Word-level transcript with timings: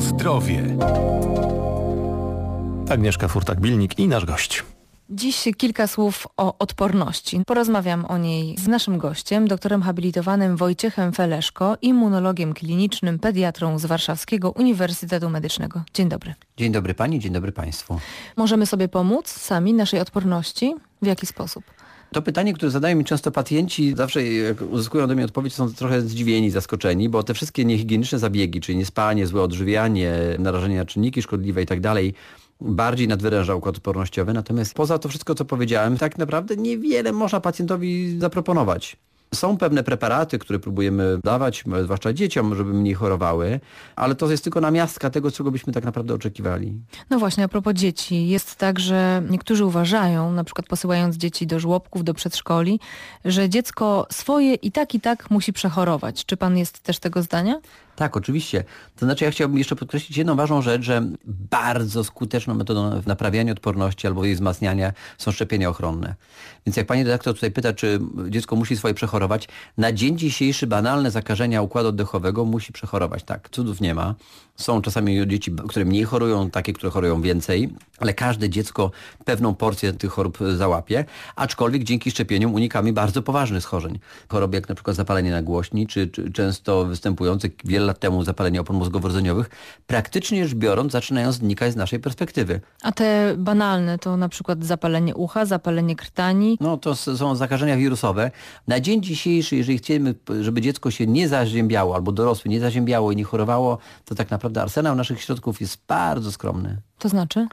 Zdrowie. 0.00 0.76
Agnieszka 2.90 3.28
Furtak-Bilnik 3.28 3.98
i 3.98 4.08
nasz 4.08 4.24
gość. 4.24 4.64
Dziś 5.10 5.48
kilka 5.56 5.86
słów 5.86 6.26
o 6.36 6.58
odporności. 6.58 7.42
Porozmawiam 7.46 8.04
o 8.04 8.18
niej 8.18 8.58
z 8.58 8.68
naszym 8.68 8.98
gościem, 8.98 9.48
doktorem 9.48 9.82
habilitowanym 9.82 10.56
Wojciechem 10.56 11.12
Feleszko, 11.12 11.76
immunologiem 11.82 12.54
klinicznym, 12.54 13.18
pediatrą 13.18 13.78
z 13.78 13.86
Warszawskiego 13.86 14.50
Uniwersytetu 14.50 15.30
Medycznego. 15.30 15.82
Dzień 15.94 16.08
dobry. 16.08 16.34
Dzień 16.56 16.72
dobry 16.72 16.94
Pani, 16.94 17.18
dzień 17.18 17.32
dobry 17.32 17.52
Państwu. 17.52 18.00
Możemy 18.36 18.66
sobie 18.66 18.88
pomóc 18.88 19.28
sami 19.28 19.74
naszej 19.74 20.00
odporności? 20.00 20.74
W 21.02 21.06
jaki 21.06 21.26
sposób? 21.26 21.64
To 22.12 22.22
pytanie, 22.22 22.54
które 22.54 22.70
zadają 22.70 22.96
mi 22.96 23.04
często 23.04 23.30
pacjenci, 23.30 23.94
zawsze 23.96 24.24
jak 24.24 24.62
uzyskują 24.62 25.06
do 25.06 25.14
mnie 25.14 25.24
odpowiedź, 25.24 25.54
są 25.54 25.74
trochę 25.74 26.00
zdziwieni, 26.00 26.50
zaskoczeni, 26.50 27.08
bo 27.08 27.22
te 27.22 27.34
wszystkie 27.34 27.64
niehigieniczne 27.64 28.18
zabiegi, 28.18 28.60
czyli 28.60 28.78
niespanie, 28.78 29.26
złe 29.26 29.42
odżywianie, 29.42 30.14
narażenie 30.38 30.76
na 30.76 30.84
czynniki 30.84 31.22
szkodliwe 31.22 31.62
i 31.62 31.66
tak 31.66 31.80
dalej, 31.80 32.14
bardziej 32.60 33.08
nadwyręża 33.08 33.54
układ 33.54 33.76
odpornościowy. 33.76 34.32
Natomiast 34.32 34.74
poza 34.74 34.98
to 34.98 35.08
wszystko, 35.08 35.34
co 35.34 35.44
powiedziałem, 35.44 35.98
tak 35.98 36.18
naprawdę 36.18 36.56
niewiele 36.56 37.12
można 37.12 37.40
pacjentowi 37.40 38.18
zaproponować. 38.18 38.96
Są 39.34 39.56
pewne 39.56 39.82
preparaty, 39.82 40.38
które 40.38 40.58
próbujemy 40.58 41.18
dawać, 41.24 41.64
zwłaszcza 41.84 42.12
dzieciom, 42.12 42.54
żeby 42.54 42.74
mniej 42.74 42.94
chorowały, 42.94 43.60
ale 43.96 44.14
to 44.14 44.30
jest 44.30 44.44
tylko 44.44 44.60
namiastka 44.60 45.10
tego, 45.10 45.30
czego 45.30 45.50
byśmy 45.50 45.72
tak 45.72 45.84
naprawdę 45.84 46.14
oczekiwali. 46.14 46.80
No 47.10 47.18
właśnie, 47.18 47.44
a 47.44 47.48
propos 47.48 47.74
dzieci. 47.74 48.28
Jest 48.28 48.56
tak, 48.56 48.80
że 48.80 49.22
niektórzy 49.30 49.64
uważają, 49.64 50.32
na 50.32 50.44
przykład 50.44 50.66
posyłając 50.66 51.16
dzieci 51.16 51.46
do 51.46 51.60
żłobków, 51.60 52.04
do 52.04 52.14
przedszkoli, 52.14 52.80
że 53.24 53.48
dziecko 53.48 54.06
swoje 54.12 54.54
i 54.54 54.72
tak 54.72 54.94
i 54.94 55.00
tak 55.00 55.30
musi 55.30 55.52
przechorować. 55.52 56.24
Czy 56.26 56.36
pan 56.36 56.58
jest 56.58 56.82
też 56.82 56.98
tego 56.98 57.22
zdania? 57.22 57.60
Tak, 58.00 58.16
oczywiście. 58.16 58.64
To 58.96 59.06
znaczy 59.06 59.24
ja 59.24 59.30
chciałbym 59.30 59.58
jeszcze 59.58 59.76
podkreślić 59.76 60.18
jedną 60.18 60.36
ważną 60.36 60.62
rzecz, 60.62 60.82
że 60.82 61.02
bardzo 61.24 62.04
skuteczną 62.04 62.54
metodą 62.54 63.02
naprawiania 63.06 63.52
odporności 63.52 64.06
albo 64.06 64.24
jej 64.24 64.34
wzmacniania 64.34 64.92
są 65.18 65.32
szczepienia 65.32 65.68
ochronne. 65.68 66.14
Więc 66.66 66.76
jak 66.76 66.86
pani 66.86 67.04
redaktor 67.04 67.34
tutaj 67.34 67.50
pyta, 67.50 67.72
czy 67.72 68.00
dziecko 68.28 68.56
musi 68.56 68.76
swoje 68.76 68.94
przechorować, 68.94 69.48
na 69.78 69.92
dzień 69.92 70.18
dzisiejszy 70.18 70.66
banalne 70.66 71.10
zakażenia 71.10 71.62
układu 71.62 71.88
oddechowego 71.88 72.44
musi 72.44 72.72
przechorować. 72.72 73.24
Tak, 73.24 73.48
cudów 73.50 73.80
nie 73.80 73.94
ma. 73.94 74.14
Są 74.56 74.82
czasami 74.82 75.28
dzieci, 75.28 75.52
które 75.68 75.84
mniej 75.84 76.04
chorują, 76.04 76.50
takie, 76.50 76.72
które 76.72 76.92
chorują 76.92 77.22
więcej, 77.22 77.74
ale 78.00 78.14
każde 78.14 78.48
dziecko 78.48 78.90
pewną 79.24 79.54
porcję 79.54 79.92
tych 79.92 80.10
chorób 80.10 80.38
załapie, 80.56 81.04
aczkolwiek 81.36 81.84
dzięki 81.84 82.10
szczepieniom 82.10 82.54
unikamy 82.54 82.92
bardzo 82.92 83.22
poważnych 83.22 83.62
schorzeń. 83.62 83.98
Choroby 84.28 84.56
jak 84.56 84.68
na 84.68 84.74
przykład 84.74 84.96
zapalenie 84.96 85.30
nagłośni, 85.30 85.86
czy, 85.86 86.08
czy 86.08 86.32
często 86.32 86.84
występujące 86.84 87.48
wiele 87.64 87.86
lat 87.86 87.98
temu 87.98 88.24
zapalenie 88.24 88.60
opon 88.60 88.76
mózgowo-rdzeniowych, 88.76 89.50
praktycznie 89.86 90.48
rzecz 90.48 90.58
biorąc 90.58 90.92
zaczynają 90.92 91.32
znikać 91.32 91.72
z 91.72 91.76
naszej 91.76 92.00
perspektywy. 92.00 92.60
A 92.82 92.92
te 92.92 93.34
banalne 93.38 93.98
to 93.98 94.16
na 94.16 94.28
przykład 94.28 94.64
zapalenie 94.64 95.14
ucha, 95.14 95.46
zapalenie 95.46 95.96
krtani? 95.96 96.58
No 96.60 96.76
to 96.76 96.96
są 96.96 97.34
zakażenia 97.36 97.76
wirusowe. 97.76 98.30
Na 98.66 98.80
dzień 98.80 99.02
dzisiejszy, 99.02 99.56
jeżeli 99.56 99.78
chcemy, 99.78 100.14
żeby 100.40 100.60
dziecko 100.60 100.90
się 100.90 101.06
nie 101.06 101.28
zaziębiało 101.28 101.94
albo 101.94 102.12
dorosły 102.12 102.50
nie 102.50 102.60
zaziębiało 102.60 103.12
i 103.12 103.16
nie 103.16 103.24
chorowało, 103.24 103.78
to 104.04 104.14
tak 104.14 104.30
naprawdę 104.30 104.62
arsenał 104.62 104.94
naszych 104.94 105.22
środków 105.22 105.60
jest 105.60 105.78
bardzo 105.88 106.32
skromny. 106.32 106.76
To 107.00 107.08
znaczy? 107.08 107.46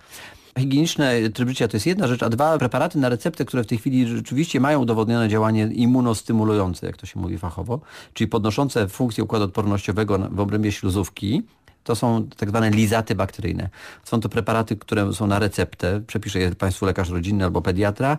higieniczne 0.59 1.29
tryb 1.29 1.49
życia 1.49 1.67
to 1.67 1.77
jest 1.77 1.85
jedna 1.85 2.07
rzecz, 2.07 2.23
a 2.23 2.29
dwa 2.29 2.57
preparaty 2.57 2.99
na 2.99 3.09
receptę, 3.09 3.45
które 3.45 3.63
w 3.63 3.67
tej 3.67 3.77
chwili 3.77 4.07
rzeczywiście 4.07 4.59
mają 4.59 4.81
udowodnione 4.81 5.29
działanie 5.29 5.63
immunostymulujące, 5.63 6.87
jak 6.87 6.97
to 6.97 7.05
się 7.05 7.19
mówi 7.19 7.37
fachowo, 7.37 7.79
czyli 8.13 8.27
podnoszące 8.27 8.87
funkcję 8.87 9.23
układu 9.23 9.45
odpornościowego 9.45 10.19
w 10.31 10.39
obrębie 10.39 10.71
śluzówki, 10.71 11.43
to 11.83 11.95
są 11.95 12.27
tak 12.37 12.49
zwane 12.49 12.69
lizaty 12.69 13.15
bakteryjne. 13.15 13.69
Są 14.03 14.19
to 14.19 14.29
preparaty, 14.29 14.75
które 14.77 15.13
są 15.13 15.27
na 15.27 15.39
receptę, 15.39 16.01
przepisze 16.07 16.39
je 16.39 16.55
Państwu 16.55 16.85
lekarz 16.85 17.09
rodzinny 17.09 17.43
albo 17.43 17.61
pediatra 17.61 18.17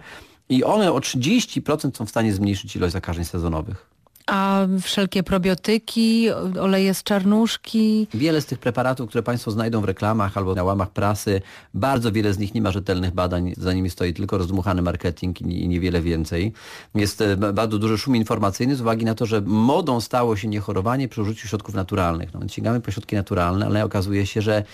i 0.48 0.64
one 0.64 0.92
o 0.92 0.98
30% 0.98 1.96
są 1.96 2.06
w 2.06 2.10
stanie 2.10 2.32
zmniejszyć 2.32 2.76
ilość 2.76 2.92
zakażeń 2.92 3.24
sezonowych. 3.24 3.90
A 4.28 4.66
wszelkie 4.82 5.22
probiotyki, 5.22 6.30
oleje 6.60 6.94
z 6.94 7.02
czarnuszki? 7.02 8.06
Wiele 8.14 8.40
z 8.40 8.46
tych 8.46 8.58
preparatów, 8.58 9.08
które 9.08 9.22
Państwo 9.22 9.50
znajdą 9.50 9.80
w 9.80 9.84
reklamach 9.84 10.36
albo 10.36 10.54
na 10.54 10.64
łamach 10.64 10.90
prasy, 10.90 11.42
bardzo 11.74 12.12
wiele 12.12 12.34
z 12.34 12.38
nich 12.38 12.54
nie 12.54 12.62
ma 12.62 12.72
rzetelnych 12.72 13.14
badań, 13.14 13.52
za 13.56 13.72
nimi 13.72 13.90
stoi 13.90 14.14
tylko 14.14 14.38
rozdmuchany 14.38 14.82
marketing 14.82 15.40
i 15.40 15.68
niewiele 15.68 16.00
więcej. 16.00 16.52
Jest 16.94 17.20
e, 17.20 17.36
bardzo 17.36 17.78
duży 17.78 17.98
szum 17.98 18.16
informacyjny 18.16 18.76
z 18.76 18.80
uwagi 18.80 19.04
na 19.04 19.14
to, 19.14 19.26
że 19.26 19.40
modą 19.40 20.00
stało 20.00 20.36
się 20.36 20.48
niechorowanie 20.48 21.08
przy 21.08 21.22
użyciu 21.22 21.48
środków 21.48 21.74
naturalnych. 21.74 22.34
No 22.34 22.48
sięgamy 22.48 22.80
po 22.80 22.90
środki 22.90 23.16
naturalne, 23.16 23.66
ale 23.66 23.84
okazuje 23.84 24.26
się, 24.26 24.42
że 24.42 24.64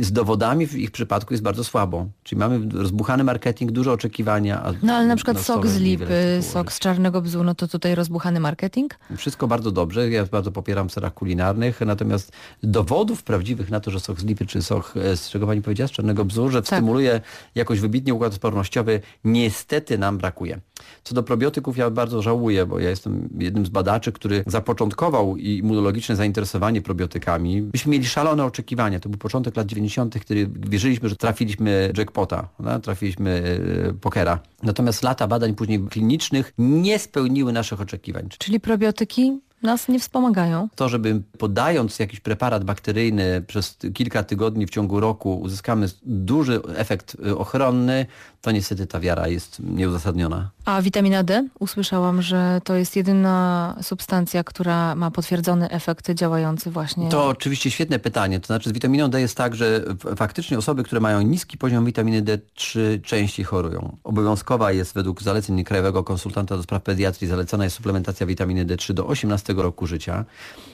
z 0.00 0.12
dowodami 0.12 0.66
w 0.66 0.74
ich 0.74 0.90
przypadku 0.90 1.34
jest 1.34 1.42
bardzo 1.42 1.64
słabo. 1.64 2.06
Czyli 2.22 2.38
mamy 2.38 2.68
rozbuchany 2.74 3.24
marketing, 3.24 3.72
duże 3.72 3.92
oczekiwania. 3.92 4.72
no 4.82 4.94
ale 4.94 5.06
na 5.06 5.16
przykład 5.16 5.40
sok 5.40 5.66
z 5.66 5.78
lipy, 5.78 6.38
sok 6.40 6.72
z 6.72 6.78
czarnego 6.78 7.22
bzu, 7.22 7.44
no 7.44 7.54
to 7.54 7.68
tutaj 7.68 7.94
rozbuchany 7.94 8.40
marketing 8.40 8.59
marketing? 8.60 8.98
Wszystko 9.16 9.48
bardzo 9.48 9.70
dobrze. 9.70 10.10
Ja 10.10 10.26
bardzo 10.26 10.52
popieram 10.52 10.88
w 10.88 10.92
serach 10.92 11.14
kulinarnych, 11.14 11.80
natomiast 11.80 12.32
dowodów 12.62 13.22
prawdziwych 13.22 13.70
na 13.70 13.80
to, 13.80 13.90
że 13.90 14.00
sok 14.00 14.20
z 14.20 14.24
lipy 14.24 14.46
czy 14.46 14.62
sok, 14.62 14.94
e, 14.96 15.16
z 15.16 15.30
czego 15.30 15.46
pani 15.46 15.62
powiedziała, 15.62 15.88
z 15.88 15.90
czarnego 15.90 16.24
bzu, 16.24 16.50
że 16.50 16.62
tak. 16.62 16.66
stymuluje 16.66 17.20
jakoś 17.54 17.80
wybitnie 17.80 18.14
układ 18.14 18.34
odpornościowy, 18.34 19.00
niestety 19.24 19.98
nam 19.98 20.18
brakuje. 20.18 20.60
Co 21.04 21.14
do 21.14 21.22
probiotyków 21.22 21.76
ja 21.76 21.90
bardzo 21.90 22.22
żałuję, 22.22 22.66
bo 22.66 22.78
ja 22.78 22.90
jestem 22.90 23.28
jednym 23.38 23.66
z 23.66 23.68
badaczy, 23.68 24.12
który 24.12 24.44
zapoczątkował 24.46 25.36
immunologiczne 25.36 26.16
zainteresowanie 26.16 26.82
probiotykami. 26.82 27.62
Myśmy 27.62 27.92
mieli 27.92 28.06
szalone 28.06 28.44
oczekiwania. 28.44 29.00
To 29.00 29.08
był 29.08 29.18
początek 29.18 29.56
lat 29.56 29.66
90., 29.66 30.24
kiedy 30.24 30.50
wierzyliśmy, 30.68 31.08
że 31.08 31.16
trafiliśmy 31.16 31.92
jackpota, 31.96 32.48
no? 32.60 32.80
trafiliśmy 32.80 33.58
e, 33.88 33.92
pokera. 33.92 34.38
Natomiast 34.62 35.02
lata 35.02 35.26
badań 35.26 35.54
później 35.54 35.80
klinicznych 35.80 36.52
nie 36.58 36.98
spełniły 36.98 37.52
naszych 37.52 37.80
oczekiwań. 37.80 38.28
Czyli 38.38 38.49
probiotyki 38.58 39.40
nas 39.62 39.88
nie 39.88 40.00
wspomagają. 40.00 40.68
To, 40.74 40.88
żeby 40.88 41.22
podając 41.38 41.98
jakiś 41.98 42.20
preparat 42.20 42.64
bakteryjny 42.64 43.42
przez 43.46 43.76
kilka 43.94 44.22
tygodni 44.22 44.66
w 44.66 44.70
ciągu 44.70 45.00
roku 45.00 45.40
uzyskamy 45.40 45.88
duży 46.02 46.60
efekt 46.76 47.16
y, 47.26 47.38
ochronny, 47.38 48.06
to 48.40 48.50
niestety 48.50 48.86
ta 48.86 49.00
wiara 49.00 49.28
jest 49.28 49.60
nieuzasadniona. 49.60 50.50
A 50.64 50.82
witamina 50.82 51.22
D? 51.22 51.48
Usłyszałam, 51.58 52.22
że 52.22 52.60
to 52.64 52.74
jest 52.74 52.96
jedyna 52.96 53.76
substancja, 53.82 54.44
która 54.44 54.94
ma 54.94 55.10
potwierdzony 55.10 55.70
efekt 55.70 56.10
działający 56.10 56.70
właśnie. 56.70 57.08
To 57.08 57.26
oczywiście 57.26 57.70
świetne 57.70 57.98
pytanie. 57.98 58.40
To 58.40 58.46
znaczy 58.46 58.70
z 58.70 58.72
witaminą 58.72 59.10
D 59.10 59.20
jest 59.20 59.36
tak, 59.36 59.54
że 59.54 59.84
faktycznie 60.16 60.58
osoby, 60.58 60.84
które 60.84 61.00
mają 61.00 61.22
niski 61.22 61.58
poziom 61.58 61.84
witaminy 61.84 62.22
D3 62.22 62.80
częściej 63.02 63.44
chorują. 63.44 63.96
Obowiązkowa 64.04 64.72
jest 64.72 64.94
według 64.94 65.22
zaleceń 65.22 65.64
Krajowego 65.64 66.04
Konsultanta 66.04 66.56
do 66.56 66.62
Spraw 66.62 66.82
Pediatrii 66.82 67.28
zalecana 67.28 67.64
jest 67.64 67.76
suplementacja 67.76 68.26
witaminy 68.26 68.66
D3 68.66 68.92
do 68.92 69.06
18 69.06 69.49
roku 69.58 69.86
życia. 69.86 70.24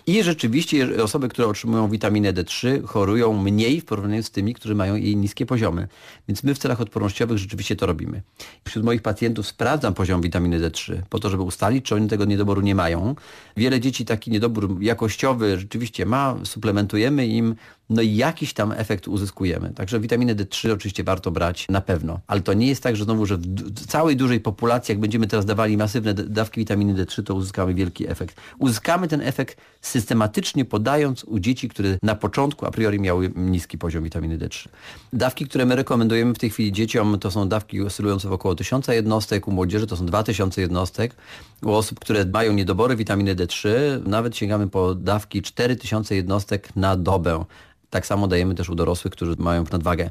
I 0.06 0.22
rzeczywiście 0.22 1.02
osoby, 1.02 1.28
które 1.28 1.48
otrzymują 1.48 1.88
witaminę 1.88 2.32
D3 2.32 2.84
chorują 2.84 3.42
mniej 3.42 3.80
w 3.80 3.84
porównaniu 3.84 4.22
z 4.22 4.30
tymi, 4.30 4.54
którzy 4.54 4.74
mają 4.74 4.94
jej 4.94 5.16
niskie 5.16 5.46
poziomy. 5.46 5.88
Więc 6.28 6.42
my 6.42 6.54
w 6.54 6.58
celach 6.58 6.80
odpornościowych 6.80 7.38
rzeczywiście 7.38 7.76
to 7.76 7.86
robimy. 7.86 8.22
Wśród 8.64 8.84
moich 8.84 9.02
pacjentów 9.02 9.46
sprawdzam 9.46 9.94
poziom 9.94 10.20
witaminy 10.20 10.60
D3 10.60 11.02
po 11.08 11.18
to, 11.18 11.30
żeby 11.30 11.42
ustalić, 11.42 11.84
czy 11.84 11.94
oni 11.94 12.08
tego 12.08 12.24
niedoboru 12.24 12.60
nie 12.60 12.74
mają. 12.74 13.14
Wiele 13.56 13.80
dzieci 13.80 14.04
taki 14.04 14.30
niedobór 14.30 14.76
jakościowy 14.80 15.58
rzeczywiście 15.58 16.06
ma, 16.06 16.36
suplementujemy 16.44 17.26
im, 17.26 17.54
no 17.90 18.02
i 18.02 18.16
jakiś 18.16 18.52
tam 18.52 18.72
efekt 18.72 19.08
uzyskujemy. 19.08 19.72
Także 19.74 20.00
witaminę 20.00 20.34
D3 20.34 20.72
oczywiście 20.72 21.04
warto 21.04 21.30
brać 21.30 21.66
na 21.68 21.80
pewno. 21.80 22.20
Ale 22.26 22.40
to 22.40 22.52
nie 22.52 22.66
jest 22.66 22.82
tak, 22.82 22.96
że 22.96 23.04
znowu, 23.04 23.26
że 23.26 23.36
w 23.36 23.86
całej 23.86 24.16
dużej 24.16 24.40
populacji, 24.40 24.92
jak 24.92 25.00
będziemy 25.00 25.26
teraz 25.26 25.46
dawali 25.46 25.76
masywne 25.76 26.14
dawki 26.14 26.60
witaminy 26.60 27.04
D3, 27.04 27.22
to 27.22 27.34
uzyskamy 27.34 27.74
wielki 27.74 28.08
efekt. 28.08 28.40
Uzyskamy 28.58 29.08
ten 29.08 29.20
efekt 29.20 29.60
systematycznie 29.80 30.64
podając 30.64 31.24
u 31.24 31.38
dzieci, 31.38 31.68
które 31.68 31.98
na 32.02 32.14
początku 32.14 32.66
a 32.66 32.70
priori 32.70 33.00
miały 33.00 33.32
niski 33.36 33.78
poziom 33.78 34.04
witaminy 34.04 34.38
D3. 34.38 34.68
Dawki, 35.12 35.46
które 35.46 35.66
my 35.66 35.76
rekomendujemy 35.76 36.34
w 36.34 36.38
tej 36.38 36.50
chwili 36.50 36.72
dzieciom, 36.72 37.18
to 37.18 37.30
są 37.30 37.48
dawki 37.48 37.82
oscylujące 37.82 38.28
w 38.28 38.32
około 38.32 38.54
1000 38.54 38.88
jednostek, 38.88 39.48
u 39.48 39.52
młodzieży 39.52 39.86
to 39.86 39.96
są 39.96 40.06
2000 40.06 40.60
jednostek. 40.60 41.14
U 41.62 41.72
osób, 41.72 42.00
które 42.00 42.24
mają 42.24 42.52
niedobory 42.52 42.96
witaminy 42.96 43.34
D3, 43.34 43.68
nawet 44.06 44.36
sięgamy 44.36 44.68
po 44.68 44.94
dawki 44.94 45.42
4000 45.42 46.16
jednostek 46.16 46.76
na 46.76 46.96
dobę. 46.96 47.44
Tak 47.90 48.06
samo 48.06 48.28
dajemy 48.28 48.54
też 48.54 48.68
u 48.68 48.74
dorosłych, 48.74 49.12
którzy 49.12 49.34
mają 49.38 49.64
nadwagę. 49.72 50.10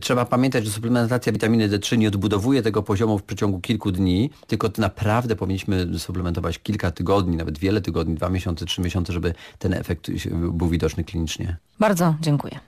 Trzeba 0.00 0.24
pamiętać, 0.24 0.64
że 0.64 0.70
suplementacja 0.70 1.32
witaminy 1.32 1.68
D3 1.68 1.98
nie 1.98 2.08
odbudowuje 2.08 2.62
tego 2.62 2.82
poziomu 2.82 3.18
w 3.18 3.22
przeciągu 3.22 3.60
kilku 3.60 3.92
dni, 3.92 4.30
tylko 4.46 4.70
naprawdę 4.78 5.36
powinniśmy 5.36 5.98
suplementować 5.98 6.58
kilka 6.58 6.90
tygodni, 6.90 7.36
nawet 7.36 7.58
wiele 7.58 7.80
tygodni, 7.80 8.14
dwa 8.14 8.28
miesiące, 8.28 8.66
trzy 8.66 8.80
miesiące, 8.80 9.12
żeby 9.12 9.34
ten 9.58 9.74
efekt 9.74 10.10
był 10.52 10.68
widoczny 10.68 11.04
klinicznie. 11.04 11.56
Bardzo 11.80 12.14
dziękuję. 12.20 12.60